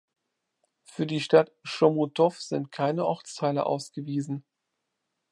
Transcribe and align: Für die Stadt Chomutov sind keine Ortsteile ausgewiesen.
Für 0.83 1.05
die 1.05 1.19
Stadt 1.19 1.51
Chomutov 1.63 2.41
sind 2.41 2.71
keine 2.71 3.05
Ortsteile 3.05 3.67
ausgewiesen. 3.67 4.43